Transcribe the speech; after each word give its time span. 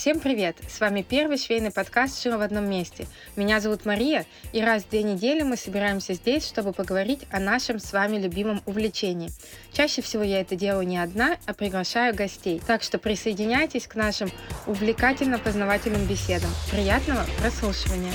Всем 0.00 0.18
привет! 0.18 0.56
С 0.66 0.80
вами 0.80 1.04
первый 1.06 1.36
швейный 1.36 1.70
подкаст 1.70 2.22
«Шила 2.22 2.38
в 2.38 2.40
одном 2.40 2.66
месте». 2.70 3.06
Меня 3.36 3.60
зовут 3.60 3.84
Мария, 3.84 4.24
и 4.54 4.62
раз 4.62 4.82
в 4.82 4.88
две 4.88 5.02
недели 5.02 5.42
мы 5.42 5.58
собираемся 5.58 6.14
здесь, 6.14 6.46
чтобы 6.46 6.72
поговорить 6.72 7.26
о 7.30 7.38
нашем 7.38 7.78
с 7.78 7.92
вами 7.92 8.16
любимом 8.16 8.62
увлечении. 8.64 9.28
Чаще 9.74 10.00
всего 10.00 10.22
я 10.22 10.40
это 10.40 10.56
делаю 10.56 10.88
не 10.88 10.96
одна, 10.96 11.36
а 11.44 11.52
приглашаю 11.52 12.14
гостей. 12.14 12.62
Так 12.66 12.82
что 12.82 12.96
присоединяйтесь 12.98 13.86
к 13.86 13.94
нашим 13.94 14.30
увлекательно-познавательным 14.66 16.06
беседам. 16.06 16.48
Приятного 16.70 17.26
прослушивания! 17.38 18.14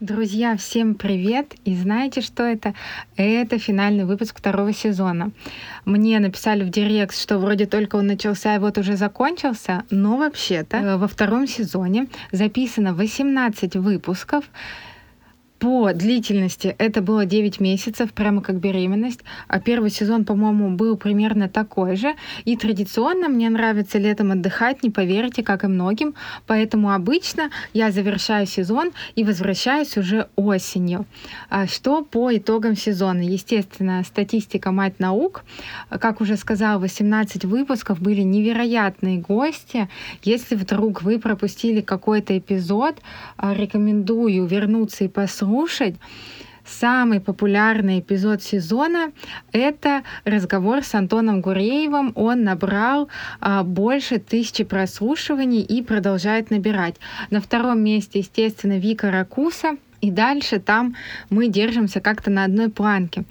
Друзья, 0.00 0.56
всем 0.56 0.94
привет! 0.94 1.52
И 1.66 1.76
знаете, 1.76 2.22
что 2.22 2.42
это? 2.42 2.72
Это 3.16 3.58
финальный 3.58 4.06
выпуск 4.06 4.38
второго 4.38 4.72
сезона. 4.72 5.30
Мне 5.84 6.18
написали 6.20 6.64
в 6.64 6.70
директ, 6.70 7.14
что 7.14 7.36
вроде 7.38 7.66
только 7.66 7.96
он 7.96 8.06
начался 8.06 8.56
и 8.56 8.58
вот 8.58 8.78
уже 8.78 8.96
закончился, 8.96 9.84
но 9.90 10.16
вообще-то 10.16 10.78
э, 10.78 10.96
во 10.96 11.06
втором 11.06 11.46
сезоне 11.46 12.08
записано 12.32 12.94
18 12.94 13.76
выпусков, 13.76 14.46
по 15.60 15.92
длительности 15.92 16.74
это 16.78 17.02
было 17.02 17.26
9 17.26 17.60
месяцев, 17.60 18.14
прямо 18.14 18.40
как 18.40 18.56
беременность. 18.56 19.20
А 19.46 19.60
первый 19.60 19.90
сезон, 19.90 20.24
по-моему, 20.24 20.70
был 20.70 20.96
примерно 20.96 21.50
такой 21.50 21.96
же. 21.96 22.14
И 22.46 22.56
традиционно 22.56 23.28
мне 23.28 23.50
нравится 23.50 23.98
летом 23.98 24.32
отдыхать, 24.32 24.82
не 24.82 24.88
поверите, 24.88 25.42
как 25.42 25.64
и 25.64 25.66
многим. 25.66 26.14
Поэтому 26.46 26.92
обычно 26.92 27.50
я 27.74 27.90
завершаю 27.90 28.46
сезон 28.46 28.92
и 29.16 29.22
возвращаюсь 29.22 29.98
уже 29.98 30.28
осенью. 30.34 31.04
А 31.50 31.66
что 31.66 32.02
по 32.02 32.34
итогам 32.34 32.74
сезона? 32.74 33.20
Естественно, 33.20 34.02
статистика 34.02 34.72
мать 34.72 34.98
наук. 34.98 35.44
Как 35.90 36.22
уже 36.22 36.38
сказала, 36.38 36.78
18 36.78 37.44
выпусков 37.44 38.00
были 38.00 38.22
невероятные 38.22 39.18
гости. 39.18 39.90
Если 40.22 40.54
вдруг 40.54 41.02
вы 41.02 41.18
пропустили 41.18 41.82
какой-то 41.82 42.38
эпизод, 42.38 42.96
а, 43.36 43.52
рекомендую 43.52 44.46
вернуться 44.46 45.04
и 45.04 45.08
послушать 45.08 45.49
послушать. 45.50 45.96
Самый 46.64 47.20
популярный 47.20 47.98
эпизод 47.98 48.42
сезона— 48.42 49.10
это 49.52 50.02
разговор 50.24 50.84
с 50.84 50.94
Антоном 50.94 51.40
Гуреевым. 51.40 52.12
Он 52.14 52.44
набрал 52.44 53.08
а, 53.40 53.64
больше 53.64 54.18
тысячи 54.18 54.62
прослушиваний 54.62 55.62
и 55.62 55.82
продолжает 55.82 56.50
набирать. 56.50 56.94
На 57.30 57.40
втором 57.40 57.82
месте, 57.82 58.20
естественно, 58.20 58.78
Вика 58.78 59.10
Ракуса. 59.10 59.76
И 60.00 60.10
дальше 60.10 60.60
там 60.60 60.94
мы 61.28 61.48
держимся 61.48 62.00
как-то 62.00 62.30
на 62.30 62.44
одной 62.44 62.68
планке. 62.68 63.24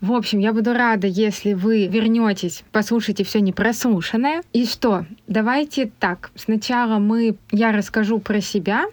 В 0.00 0.12
общем, 0.12 0.38
я 0.38 0.52
буду 0.52 0.72
рада, 0.72 1.06
если 1.06 1.54
вы 1.54 1.86
вернетесь, 1.86 2.64
послушайте 2.72 3.24
все 3.24 3.40
непрослушанное. 3.40 4.42
И 4.52 4.66
что? 4.66 5.06
Давайте 5.26 5.90
так. 5.98 6.30
Сначала 6.34 6.98
мы, 6.98 7.36
я 7.52 7.72
расскажу 7.72 8.18
про 8.18 8.40
себя, 8.40 8.84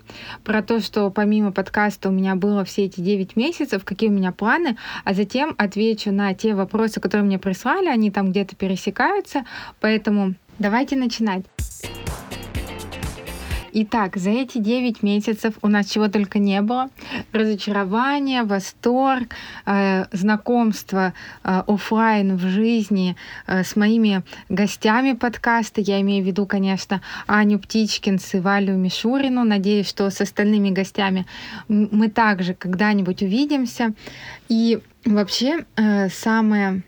про 0.44 0.62
то, 0.62 0.80
что 0.80 1.10
помимо 1.10 1.52
подкаста 1.52 2.10
у 2.10 2.12
меня 2.12 2.36
было 2.36 2.64
все 2.64 2.86
эти 2.86 3.02
9 3.02 3.36
месяцев, 3.36 3.84
какие 3.84 4.10
у 4.10 4.14
меня 4.14 4.32
планы, 4.32 4.78
а 5.04 5.14
затем 5.14 5.54
отвечу 5.58 6.12
на 6.12 6.34
те 6.34 6.54
вопросы, 6.54 7.00
которые 7.00 7.26
мне 7.26 7.40
прислали, 7.40 7.88
они 7.88 8.12
там 8.12 8.32
где-то 8.32 8.56
пересекаются, 8.56 9.44
поэтому 9.80 10.36
давайте 10.60 10.96
начинать. 10.96 11.44
Итак, 13.74 14.18
за 14.18 14.32
эти 14.32 14.58
9 14.58 15.02
месяцев 15.02 15.54
у 15.62 15.68
нас 15.68 15.90
чего 15.90 16.10
только 16.10 16.40
не 16.40 16.62
было. 16.62 16.90
Разочарование, 17.32 18.44
восторг, 18.44 19.34
э, 19.66 20.06
знакомство 20.12 21.14
э, 21.44 21.64
офлайн 21.68 22.36
в 22.36 22.42
жизни 22.42 23.16
э, 23.48 23.64
с 23.64 23.78
моими 23.78 24.24
гостями 24.50 25.14
подкаста. 25.14 25.80
Я 25.80 26.02
имею 26.02 26.24
в 26.24 26.28
виду, 26.28 26.46
конечно, 26.46 27.02
Аню 27.28 27.60
Птичкинс 27.60 28.34
и 28.34 28.40
Валю 28.40 28.76
Мишурину. 28.76 29.46
Надеюсь, 29.46 29.88
что 29.88 30.10
с 30.10 30.20
остальными 30.20 30.70
гостями 30.70 31.26
мы 31.70 32.10
также 32.10 32.54
когда-нибудь 32.54 33.22
увидимся. 33.22 33.94
И 34.50 34.80
вообще 35.06 35.66
э, 35.78 36.10
самое 36.10 36.84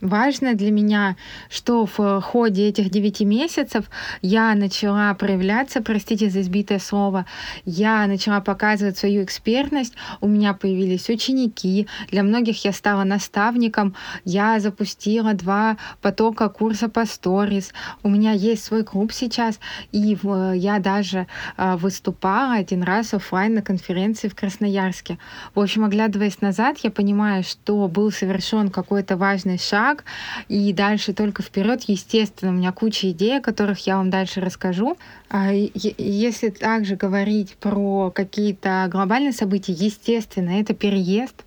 Важно 0.00 0.54
для 0.54 0.70
меня, 0.70 1.16
что 1.50 1.86
в 1.86 2.20
ходе 2.22 2.68
этих 2.68 2.90
девяти 2.90 3.24
месяцев 3.24 3.84
я 4.22 4.54
начала 4.54 5.12
проявляться, 5.14 5.82
простите 5.82 6.30
за 6.30 6.40
избитое 6.40 6.78
слово, 6.78 7.26
я 7.66 8.06
начала 8.06 8.40
показывать 8.40 8.96
свою 8.96 9.24
экспертность, 9.24 9.94
у 10.20 10.28
меня 10.28 10.54
появились 10.54 11.08
ученики, 11.10 11.86
для 12.10 12.22
многих 12.22 12.64
я 12.64 12.72
стала 12.72 13.04
наставником, 13.04 13.94
я 14.24 14.58
запустила 14.58 15.34
два 15.34 15.76
потока 16.00 16.48
курса 16.48 16.88
по 16.88 17.04
сторис, 17.04 17.72
у 18.02 18.08
меня 18.08 18.32
есть 18.32 18.64
свой 18.64 18.84
клуб 18.84 19.12
сейчас, 19.12 19.60
и 19.92 20.16
я 20.54 20.78
даже 20.78 21.26
а, 21.56 21.76
выступала 21.76 22.54
один 22.54 22.82
раз 22.82 23.12
офлайн 23.12 23.54
на 23.54 23.62
конференции 23.62 24.28
в 24.28 24.34
Красноярске. 24.34 25.18
В 25.54 25.60
общем, 25.60 25.84
оглядываясь 25.84 26.40
назад, 26.40 26.78
я 26.82 26.90
понимаю, 26.90 27.42
что 27.42 27.86
был 27.88 28.10
совершен 28.10 28.70
какой-то 28.70 29.16
важный 29.16 29.58
шаг, 29.58 29.89
шаг, 29.90 30.04
и 30.48 30.72
дальше 30.72 31.12
только 31.12 31.42
вперед. 31.42 31.82
Естественно, 31.86 32.52
у 32.52 32.54
меня 32.54 32.72
куча 32.72 33.10
идей, 33.10 33.38
о 33.38 33.42
которых 33.42 33.86
я 33.86 33.96
вам 33.96 34.10
дальше 34.10 34.40
расскажу. 34.40 34.96
А 35.28 35.52
если 35.52 36.50
также 36.50 36.96
говорить 36.96 37.56
про 37.56 38.10
какие-то 38.10 38.88
глобальные 38.90 39.32
события, 39.32 39.72
естественно, 39.72 40.60
это 40.60 40.74
переезд 40.74 41.44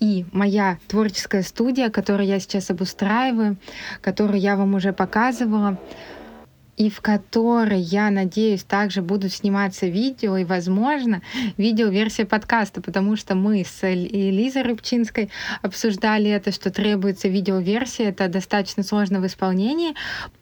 и 0.00 0.24
моя 0.32 0.78
творческая 0.88 1.42
студия, 1.42 1.90
которую 1.90 2.26
я 2.26 2.40
сейчас 2.40 2.70
обустраиваю, 2.70 3.56
которую 4.00 4.40
я 4.40 4.56
вам 4.56 4.74
уже 4.74 4.92
показывала 4.92 5.78
и 6.76 6.90
в 6.90 7.00
которой, 7.00 7.80
я 7.80 8.10
надеюсь, 8.10 8.64
также 8.64 9.02
будут 9.02 9.32
сниматься 9.32 9.86
видео 9.86 10.36
и, 10.36 10.44
возможно, 10.44 11.22
видеоверсия 11.56 12.26
подкаста, 12.26 12.80
потому 12.80 13.16
что 13.16 13.34
мы 13.34 13.64
с 13.64 13.84
Элизой 13.84 14.62
Рыбчинской 14.62 15.30
обсуждали 15.62 16.30
это, 16.30 16.52
что 16.52 16.70
требуется 16.70 17.28
видеоверсия, 17.28 18.08
это 18.08 18.28
достаточно 18.28 18.82
сложно 18.82 19.20
в 19.20 19.26
исполнении, 19.26 19.94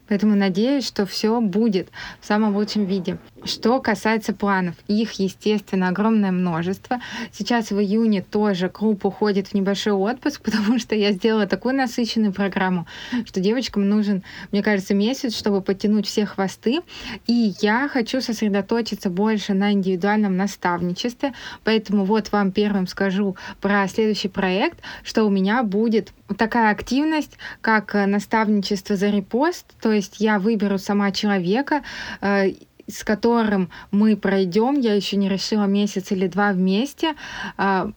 Поэтому 0.08 0.36
надеюсь, 0.36 0.86
что 0.86 1.06
все 1.06 1.40
будет 1.40 1.88
в 2.20 2.26
самом 2.26 2.56
лучшем 2.56 2.84
виде. 2.84 3.18
Что 3.44 3.80
касается 3.80 4.32
планов, 4.32 4.74
их, 4.88 5.12
естественно, 5.12 5.88
огромное 5.88 6.32
множество. 6.32 7.00
Сейчас 7.32 7.70
в 7.70 7.80
июне 7.80 8.22
тоже 8.22 8.68
клуб 8.68 9.04
уходит 9.04 9.48
в 9.48 9.54
небольшой 9.54 9.92
отпуск, 9.92 10.42
потому 10.44 10.78
что 10.78 10.94
я 10.94 11.12
сделала 11.12 11.46
такую 11.46 11.74
насыщенную 11.74 12.32
программу, 12.32 12.86
что 13.24 13.40
девочкам 13.40 13.88
нужен, 13.88 14.22
мне 14.50 14.62
кажется, 14.62 14.94
месяц, 14.94 15.36
чтобы 15.36 15.62
подтянуть 15.62 16.06
все 16.06 16.26
хвосты. 16.26 16.80
И 17.26 17.54
я 17.60 17.88
хочу 17.88 18.20
сосредоточиться 18.20 19.10
больше 19.10 19.54
на 19.54 19.72
индивидуальном 19.72 20.36
наставничестве. 20.36 21.32
Поэтому 21.64 22.04
вот 22.04 22.32
вам 22.32 22.52
первым 22.52 22.86
скажу 22.86 23.36
про 23.60 23.86
следующий 23.88 24.28
проект, 24.28 24.80
что 25.04 25.24
у 25.24 25.30
меня 25.30 25.62
будет 25.62 26.12
такая 26.36 26.70
активность, 26.70 27.38
как 27.60 27.94
наставничество 27.94 28.96
за 28.96 29.10
репост, 29.10 29.66
то 29.80 29.91
есть 29.92 30.02
есть 30.02 30.20
я 30.20 30.38
выберу 30.38 30.78
сама 30.78 31.10
человека, 31.12 31.82
э, 32.20 32.52
с 32.88 33.04
которым 33.04 33.70
мы 33.90 34.16
пройдем, 34.16 34.80
я 34.80 34.94
еще 34.94 35.16
не 35.16 35.28
решила 35.28 35.66
месяц 35.66 36.12
или 36.12 36.26
два 36.26 36.52
вместе, 36.52 37.14
а, 37.56 37.92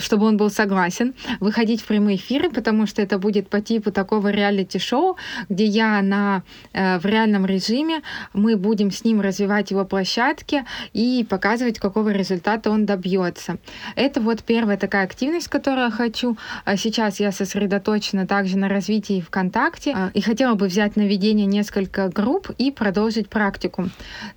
чтобы 0.00 0.26
он 0.26 0.36
был 0.36 0.50
согласен, 0.50 1.14
выходить 1.40 1.82
в 1.82 1.86
прямые 1.86 2.16
эфиры, 2.16 2.50
потому 2.50 2.86
что 2.86 3.02
это 3.02 3.18
будет 3.18 3.48
по 3.48 3.60
типу 3.60 3.92
такого 3.92 4.28
реалити-шоу, 4.28 5.16
где 5.48 5.64
я 5.64 6.02
на, 6.02 6.42
э, 6.72 6.98
в 6.98 7.06
реальном 7.06 7.46
режиме, 7.46 8.02
мы 8.32 8.56
будем 8.56 8.90
с 8.90 9.04
ним 9.04 9.20
развивать 9.20 9.70
его 9.70 9.84
площадки 9.84 10.64
и 10.92 11.26
показывать, 11.28 11.78
какого 11.78 12.10
результата 12.10 12.70
он 12.70 12.86
добьется. 12.86 13.58
Это 13.96 14.20
вот 14.20 14.42
первая 14.42 14.76
такая 14.76 15.04
активность, 15.04 15.48
которую 15.48 15.86
я 15.86 15.90
хочу. 15.90 16.36
А 16.64 16.76
сейчас 16.76 17.20
я 17.20 17.32
сосредоточена 17.32 18.26
также 18.26 18.58
на 18.58 18.68
развитии 18.68 19.20
ВКонтакте 19.20 19.94
э, 19.96 20.10
и 20.14 20.20
хотела 20.20 20.54
бы 20.54 20.66
взять 20.66 20.96
на 20.96 21.02
ведение 21.02 21.46
несколько 21.46 22.08
групп 22.08 22.50
и 22.58 22.70
продолжить 22.70 23.28
практику. 23.28 23.88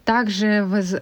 Также 0.05 0.63
воз, 0.63 0.95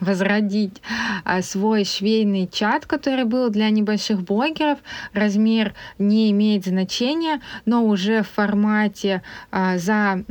возродить 0.00 0.82
э, 1.24 1.42
свой 1.42 1.84
швейный 1.84 2.48
чат, 2.52 2.86
который 2.86 3.24
был 3.24 3.50
для 3.50 3.70
небольших 3.70 3.93
больших 3.94 4.22
блогеров 4.22 4.78
размер 5.12 5.74
не 5.98 6.32
имеет 6.32 6.64
значения, 6.64 7.40
но 7.64 7.84
уже 7.84 8.22
в 8.22 8.28
формате 8.28 9.22
а, 9.52 9.78
за 9.78 10.24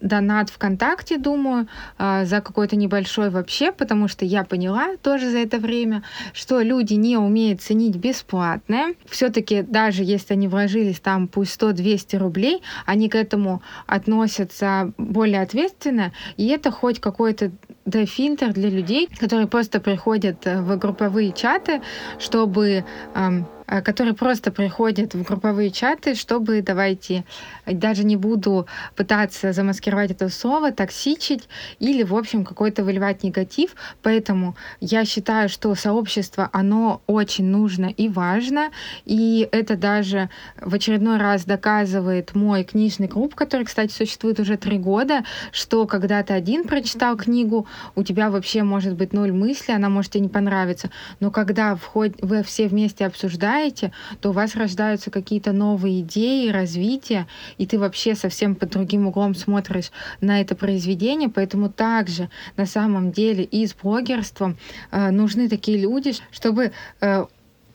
донат 0.00 0.50
ВКонтакте, 0.50 1.18
думаю, 1.18 1.68
а, 1.98 2.24
за 2.24 2.40
какой-то 2.40 2.76
небольшой 2.76 3.30
вообще, 3.30 3.72
потому 3.72 4.08
что 4.08 4.24
я 4.24 4.44
поняла 4.44 4.96
тоже 5.02 5.30
за 5.30 5.38
это 5.38 5.58
время, 5.58 6.02
что 6.32 6.60
люди 6.60 6.94
не 6.94 7.16
умеют 7.16 7.62
ценить 7.62 7.96
бесплатное. 7.96 8.94
Все-таки 9.06 9.62
даже 9.62 10.02
если 10.04 10.34
они 10.34 10.48
вложились 10.48 11.00
там 11.00 11.28
пусть 11.28 11.60
100-200 11.60 12.18
рублей, 12.18 12.62
они 12.86 13.08
к 13.08 13.14
этому 13.14 13.62
относятся 13.86 14.92
более 14.98 15.42
ответственно, 15.42 16.12
и 16.36 16.48
это 16.48 16.70
хоть 16.70 17.00
какой-то 17.00 17.52
да, 17.84 18.06
фильтр 18.06 18.52
для 18.52 18.70
людей, 18.70 19.08
которые 19.18 19.46
просто 19.46 19.80
приходят 19.80 20.44
в 20.44 20.76
групповые 20.76 21.32
чаты, 21.32 21.82
чтобы 22.18 22.84
эм, 23.14 23.46
которые 23.80 24.14
просто 24.14 24.50
приходят 24.52 25.14
в 25.14 25.22
групповые 25.22 25.70
чаты, 25.70 26.14
чтобы 26.14 26.60
давайте, 26.62 27.24
даже 27.66 28.04
не 28.04 28.16
буду 28.16 28.66
пытаться 28.96 29.52
замаскировать 29.52 30.10
это 30.10 30.28
слово, 30.28 30.72
токсичить 30.72 31.48
или, 31.78 32.02
в 32.02 32.14
общем, 32.14 32.44
какой-то 32.44 32.84
выливать 32.84 33.22
негатив. 33.22 33.74
Поэтому 34.02 34.56
я 34.80 35.04
считаю, 35.04 35.48
что 35.48 35.74
сообщество, 35.74 36.50
оно 36.52 37.02
очень 37.06 37.46
нужно 37.46 37.86
и 37.86 38.08
важно. 38.08 38.70
И 39.04 39.48
это 39.52 39.76
даже 39.76 40.28
в 40.60 40.74
очередной 40.74 41.18
раз 41.18 41.44
доказывает 41.44 42.34
мой 42.34 42.64
книжный 42.64 43.08
клуб, 43.08 43.34
который, 43.34 43.64
кстати, 43.64 43.92
существует 43.92 44.40
уже 44.40 44.56
три 44.56 44.78
года, 44.78 45.24
что 45.52 45.86
когда 45.86 46.22
ты 46.22 46.34
один 46.34 46.64
прочитал 46.64 47.16
книгу, 47.16 47.66
у 47.94 48.02
тебя 48.02 48.30
вообще 48.30 48.62
может 48.62 48.94
быть 48.94 49.12
ноль 49.12 49.32
мысли, 49.32 49.72
она 49.72 49.88
может 49.88 50.12
тебе 50.12 50.24
не 50.24 50.28
понравиться. 50.28 50.90
Но 51.20 51.30
когда 51.30 51.74
вход... 51.76 52.12
вы 52.20 52.42
все 52.42 52.68
вместе 52.68 53.06
обсуждаете, 53.06 53.61
то 54.20 54.30
у 54.30 54.32
вас 54.32 54.56
рождаются 54.56 55.10
какие-то 55.10 55.52
новые 55.52 56.00
идеи, 56.00 56.50
развитие, 56.50 57.26
и 57.58 57.66
ты 57.66 57.78
вообще 57.78 58.14
совсем 58.14 58.54
под 58.54 58.70
другим 58.70 59.06
углом 59.06 59.34
смотришь 59.34 59.90
на 60.20 60.40
это 60.40 60.54
произведение. 60.54 61.28
Поэтому 61.28 61.68
также 61.68 62.28
на 62.56 62.66
самом 62.66 63.12
деле 63.12 63.44
и 63.44 63.66
с 63.66 63.74
блогерством 63.74 64.56
э, 64.90 65.10
нужны 65.10 65.48
такие 65.48 65.78
люди, 65.78 66.12
чтобы 66.30 66.72
э, 67.00 67.26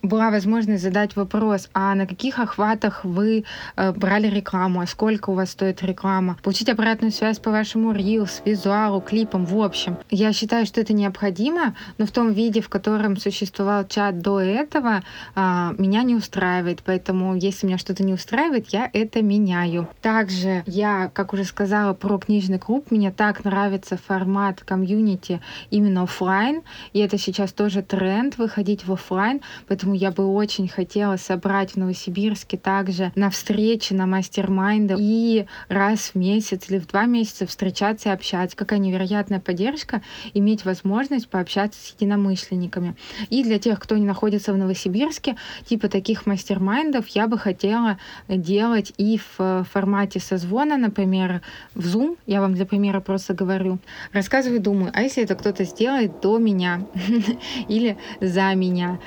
была 0.02 0.30
возможность 0.30 0.84
задать 0.84 1.16
вопрос, 1.16 1.70
а 1.74 1.94
на 1.96 2.08
каких 2.08 2.40
охватах 2.40 3.04
вы 3.04 3.44
э, 3.76 3.92
брали 3.94 4.28
рекламу, 4.28 4.82
а 4.82 4.88
сколько 4.88 5.32
у 5.32 5.34
вас 5.34 5.52
стоит 5.52 5.84
реклама, 5.84 6.38
получить 6.44 6.70
обратную 6.70 7.12
связь 7.12 7.40
по 7.40 7.52
вашему 7.52 7.94
Reels, 7.94 8.42
визуалу, 8.46 9.02
клипам, 9.02 9.46
в 9.46 9.62
общем. 9.62 9.98
Я 10.10 10.34
считаю, 10.34 10.66
что 10.66 10.82
это 10.82 10.94
необходимо, 10.94 11.76
но 11.98 12.06
в 12.06 12.12
том 12.12 12.32
виде, 12.32 12.62
в 12.62 12.70
котором 12.70 13.18
существовал 13.18 13.86
чат 13.88 14.22
до 14.22 14.40
этого, 14.40 15.02
э, 15.36 15.74
меня 15.78 16.04
не 16.04 16.16
устраивает, 16.16 16.82
поэтому 16.86 17.36
если 17.36 17.68
меня 17.68 17.78
что-то 17.78 18.04
не 18.04 18.14
устраивает, 18.14 18.70
я 18.70 18.90
это 18.94 19.22
меняю. 19.22 19.88
Также 20.02 20.64
я, 20.66 21.10
как 21.14 21.34
уже 21.34 21.44
сказала 21.44 21.94
про 21.94 22.18
книжный 22.18 22.60
клуб, 22.60 22.92
мне 22.92 23.12
так 23.12 23.44
нравится 23.44 23.98
формат 23.98 24.62
комьюнити 24.62 25.42
именно 25.70 26.04
офлайн, 26.04 26.62
и 26.94 27.00
это 27.00 27.18
сейчас 27.18 27.52
тоже 27.52 27.82
тренд 27.82 28.38
выходить 28.38 28.86
в 28.86 28.94
офлайн, 28.94 29.42
поэтому 29.68 29.97
я 29.98 30.12
бы 30.12 30.26
очень 30.26 30.68
хотела 30.68 31.18
собрать 31.18 31.72
в 31.72 31.76
Новосибирске 31.78 32.58
также 32.58 33.12
на 33.16 33.30
встречи, 33.30 33.94
на 33.94 34.06
мастер-майнды 34.06 34.96
и 34.98 35.48
раз 35.70 36.12
в 36.14 36.16
месяц 36.16 36.70
или 36.70 36.78
в 36.78 36.88
два 36.88 37.06
месяца 37.06 37.48
встречаться 37.48 38.10
и 38.10 38.12
общаться. 38.12 38.56
Какая 38.56 38.80
невероятная 38.80 39.40
поддержка 39.40 40.02
иметь 40.34 40.66
возможность 40.66 41.28
пообщаться 41.28 41.80
с 41.80 41.94
единомышленниками. 41.96 42.96
И 43.30 43.44
для 43.44 43.60
тех, 43.60 43.80
кто 43.80 43.98
не 43.98 44.06
находится 44.06 44.54
в 44.54 44.58
Новосибирске, 44.58 45.36
типа 45.66 45.90
таких 45.90 46.26
мастер-майндов 46.26 47.08
я 47.10 47.28
бы 47.28 47.38
хотела 47.38 47.98
делать 48.28 48.94
и 48.98 49.20
в 49.38 49.66
формате 49.72 50.20
созвона, 50.20 50.78
например, 50.78 51.42
в 51.74 51.86
Zoom. 51.86 52.18
Я 52.28 52.42
вам 52.42 52.54
для 52.54 52.66
примера 52.66 53.00
просто 53.00 53.34
говорю. 53.34 53.80
Рассказываю, 54.14 54.62
думаю, 54.62 54.92
а 54.94 55.02
если 55.02 55.24
это 55.24 55.36
кто-то 55.36 55.64
сделает 55.64 56.22
до 56.22 56.38
меня 56.38 56.86
или 57.68 57.98
за 58.22 58.54
меня? 58.54 59.00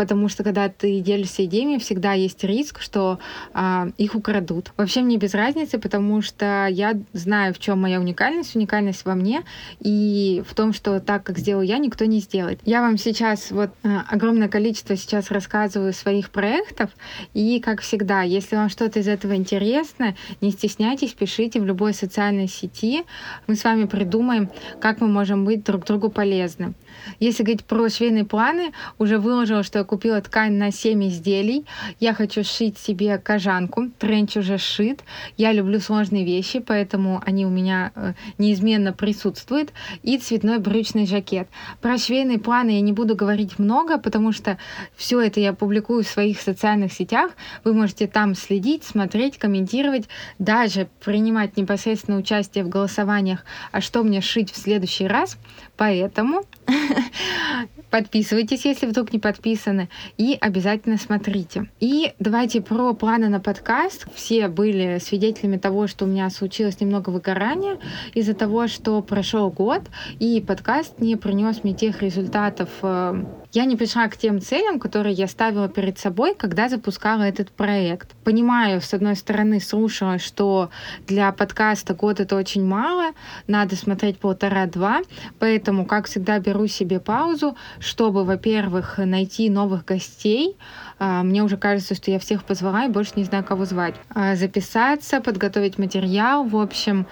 Потому 0.00 0.30
что 0.30 0.42
когда 0.44 0.70
ты 0.70 1.00
делишься 1.00 1.44
идеями, 1.44 1.76
всегда 1.76 2.14
есть 2.14 2.42
риск, 2.42 2.80
что 2.80 3.18
а, 3.52 3.88
их 3.98 4.14
украдут. 4.14 4.72
Вообще 4.78 5.02
мне 5.02 5.18
без 5.18 5.34
разницы, 5.34 5.78
потому 5.78 6.22
что 6.22 6.68
я 6.70 6.98
знаю, 7.12 7.52
в 7.52 7.58
чем 7.58 7.82
моя 7.82 8.00
уникальность, 8.00 8.56
уникальность 8.56 9.04
во 9.04 9.14
мне 9.14 9.42
и 9.78 10.42
в 10.48 10.54
том, 10.54 10.72
что 10.72 11.00
так, 11.00 11.24
как 11.24 11.36
сделаю 11.36 11.66
я, 11.66 11.76
никто 11.76 12.06
не 12.06 12.20
сделает. 12.20 12.60
Я 12.64 12.80
вам 12.80 12.96
сейчас 12.96 13.50
вот 13.50 13.72
а, 13.82 14.06
огромное 14.08 14.48
количество 14.48 14.96
сейчас 14.96 15.30
рассказываю 15.30 15.92
своих 15.92 16.30
проектов, 16.30 16.88
и 17.34 17.60
как 17.60 17.82
всегда, 17.82 18.22
если 18.22 18.56
вам 18.56 18.70
что-то 18.70 19.00
из 19.00 19.06
этого 19.06 19.36
интересно, 19.36 20.16
не 20.40 20.50
стесняйтесь, 20.50 21.12
пишите 21.12 21.60
в 21.60 21.66
любой 21.66 21.92
социальной 21.92 22.48
сети, 22.48 23.04
мы 23.46 23.54
с 23.54 23.64
вами 23.64 23.84
придумаем, 23.84 24.48
как 24.80 25.02
мы 25.02 25.08
можем 25.08 25.44
быть 25.44 25.62
друг 25.62 25.84
другу 25.84 26.08
полезны. 26.08 26.72
Если 27.18 27.42
говорить 27.42 27.66
про 27.66 27.90
швейные 27.90 28.24
планы, 28.24 28.72
уже 28.98 29.18
выложила, 29.18 29.62
что 29.62 29.80
я 29.80 29.89
купила 29.90 30.20
ткань 30.20 30.52
на 30.52 30.70
7 30.70 31.08
изделий. 31.08 31.66
Я 31.98 32.14
хочу 32.14 32.44
шить 32.44 32.78
себе 32.78 33.18
кожанку. 33.18 33.90
Тренч 33.98 34.36
уже 34.36 34.56
шит. 34.56 35.02
Я 35.36 35.50
люблю 35.52 35.80
сложные 35.80 36.24
вещи, 36.24 36.60
поэтому 36.60 37.20
они 37.26 37.44
у 37.44 37.48
меня 37.48 37.90
э, 37.96 38.12
неизменно 38.38 38.92
присутствуют. 38.92 39.72
И 40.04 40.16
цветной 40.16 40.60
брючный 40.60 41.06
жакет. 41.06 41.48
Про 41.80 41.98
швейные 41.98 42.38
планы 42.38 42.70
я 42.70 42.80
не 42.82 42.92
буду 42.92 43.16
говорить 43.16 43.58
много, 43.58 43.98
потому 43.98 44.30
что 44.30 44.58
все 44.94 45.20
это 45.20 45.40
я 45.40 45.52
публикую 45.54 46.04
в 46.04 46.08
своих 46.08 46.40
социальных 46.40 46.92
сетях. 46.92 47.32
Вы 47.64 47.74
можете 47.74 48.06
там 48.06 48.36
следить, 48.36 48.84
смотреть, 48.84 49.38
комментировать, 49.38 50.08
даже 50.38 50.88
принимать 51.04 51.56
непосредственно 51.56 52.16
участие 52.16 52.62
в 52.62 52.68
голосованиях, 52.68 53.44
а 53.72 53.80
что 53.80 54.04
мне 54.04 54.20
шить 54.20 54.52
в 54.52 54.56
следующий 54.56 55.08
раз. 55.08 55.36
Поэтому 55.76 56.42
подписывайтесь, 57.90 58.64
если 58.64 58.86
вдруг 58.86 59.12
не 59.12 59.18
подписаны, 59.18 59.79
и 60.16 60.36
обязательно 60.40 60.96
смотрите. 60.96 61.70
И 61.80 62.12
давайте 62.18 62.60
про 62.60 62.92
планы 62.94 63.28
на 63.28 63.40
подкаст. 63.40 64.06
Все 64.14 64.48
были 64.48 64.98
свидетелями 64.98 65.56
того, 65.56 65.86
что 65.86 66.04
у 66.04 66.08
меня 66.08 66.28
случилось 66.30 66.80
немного 66.80 67.10
выгорания 67.10 67.78
из-за 68.14 68.34
того, 68.34 68.66
что 68.66 69.00
прошел 69.02 69.50
год, 69.50 69.82
и 70.18 70.40
подкаст 70.40 71.00
не 71.00 71.16
принес 71.16 71.62
мне 71.64 71.74
тех 71.74 72.02
результатов, 72.02 72.68
э, 72.82 73.24
я 73.52 73.64
не 73.64 73.76
пришла 73.76 74.08
к 74.08 74.16
тем 74.16 74.40
целям, 74.40 74.78
которые 74.78 75.14
я 75.14 75.26
ставила 75.26 75.68
перед 75.68 75.98
собой, 75.98 76.34
когда 76.34 76.68
запускала 76.68 77.22
этот 77.22 77.50
проект. 77.50 78.14
Понимаю, 78.24 78.80
с 78.80 78.94
одной 78.94 79.16
стороны, 79.16 79.60
слушала, 79.60 80.18
что 80.18 80.70
для 81.06 81.32
подкаста 81.32 81.94
год 81.94 82.20
это 82.20 82.36
очень 82.36 82.64
мало, 82.64 83.12
надо 83.46 83.76
смотреть 83.76 84.18
полтора-два, 84.18 85.00
поэтому, 85.38 85.84
как 85.84 86.06
всегда, 86.06 86.38
беру 86.38 86.66
себе 86.68 87.00
паузу, 87.00 87.56
чтобы, 87.80 88.24
во-первых, 88.24 88.98
найти 88.98 89.50
новых 89.50 89.84
гостей, 89.84 90.56
мне 91.00 91.42
уже 91.42 91.56
кажется, 91.56 91.94
что 91.94 92.10
я 92.10 92.18
всех 92.18 92.44
позвала 92.44 92.84
и 92.84 92.88
больше 92.88 93.12
не 93.16 93.24
знаю, 93.24 93.44
кого 93.44 93.64
звать. 93.64 93.94
А, 94.10 94.36
записаться, 94.36 95.20
подготовить 95.20 95.78
материал. 95.78 96.44
В 96.44 96.56
общем, 96.56 97.06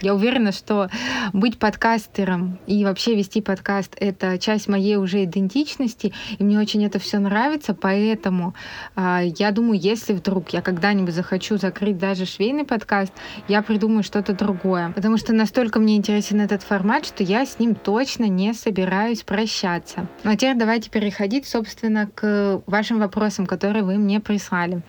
я 0.00 0.14
уверена, 0.14 0.52
что 0.52 0.88
быть 1.32 1.58
подкастером 1.58 2.58
и 2.66 2.84
вообще 2.84 3.14
вести 3.14 3.40
подкаст— 3.40 3.96
это 4.00 4.38
часть 4.38 4.68
моей 4.68 4.96
уже 4.96 5.24
идентичности, 5.24 6.12
и 6.38 6.44
мне 6.44 6.58
очень 6.58 6.84
это 6.84 6.98
все 6.98 7.18
нравится, 7.18 7.74
поэтому 7.74 8.54
а, 8.94 9.22
я 9.22 9.50
думаю, 9.50 9.78
если 9.80 10.12
вдруг 10.12 10.50
я 10.50 10.62
когда-нибудь 10.62 11.14
захочу 11.14 11.56
закрыть 11.56 11.98
даже 11.98 12.26
швейный 12.26 12.64
подкаст, 12.64 13.12
я 13.48 13.62
придумаю 13.62 14.02
что-то 14.02 14.34
другое, 14.34 14.92
потому 14.92 15.16
что 15.16 15.32
настолько 15.32 15.80
мне 15.80 15.96
интересен 15.96 16.40
этот 16.40 16.62
формат, 16.62 17.06
что 17.06 17.22
я 17.22 17.44
с 17.44 17.58
ним 17.58 17.74
точно 17.74 18.24
не 18.24 18.52
собираюсь 18.54 19.22
прощаться. 19.22 20.06
Ну 20.22 20.30
а 20.30 20.36
теперь 20.36 20.56
давайте 20.56 20.90
переходить, 20.90 21.46
собственно, 21.46 22.08
к 22.14 22.62
вашим 22.66 22.98
вопросам 22.98 23.31
вопросам, 23.32 23.46
которые 23.46 23.82
вы 23.82 23.96
мне 23.96 24.20
прислали. 24.20 24.82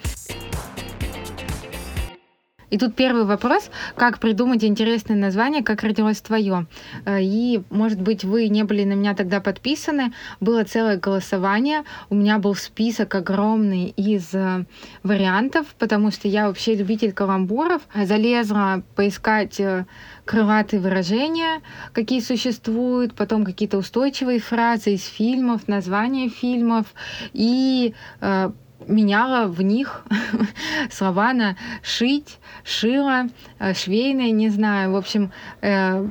И 2.73 2.77
тут 2.79 2.95
первый 2.95 3.25
вопрос, 3.25 3.69
как 3.95 4.17
придумать 4.17 4.63
интересное 4.63 5.15
название, 5.15 5.61
как 5.61 5.83
родилось 5.83 6.21
твое. 6.21 6.65
Э, 7.05 7.21
и, 7.21 7.61
может 7.69 8.01
быть, 8.01 8.23
вы 8.23 8.47
не 8.47 8.63
были 8.63 8.83
на 8.83 8.93
меня 8.93 9.13
тогда 9.13 9.39
подписаны. 9.41 10.11
Было 10.39 10.63
целое 10.63 10.97
голосование. 10.97 11.83
У 12.09 12.15
меня 12.15 12.39
был 12.39 12.55
список 12.55 13.13
огромный 13.13 13.89
из 13.89 14.33
э, 14.33 14.65
вариантов, 15.03 15.67
потому 15.77 16.09
что 16.09 16.27
я 16.27 16.47
вообще 16.47 16.73
любитель 16.73 17.13
каламбуров. 17.13 17.83
Залезла 17.93 18.81
поискать 18.95 19.59
э, 19.59 19.85
крылатые 20.25 20.79
выражения, 20.79 21.61
какие 21.91 22.21
существуют, 22.21 23.13
потом 23.13 23.45
какие-то 23.45 23.77
устойчивые 23.77 24.39
фразы 24.39 24.95
из 24.95 25.05
фильмов, 25.05 25.67
названия 25.67 26.27
фильмов, 26.27 26.87
и 27.33 27.93
э, 28.19 28.49
меняла 28.87 29.47
в 29.47 29.61
них 29.61 30.03
слова 30.91 31.33
на 31.33 31.57
шить, 31.81 32.39
шила, 32.63 33.27
э, 33.59 33.73
швейная, 33.73 34.31
не 34.31 34.49
знаю. 34.49 34.91
В 34.91 34.95
общем, 34.95 35.31
э, 35.61 36.07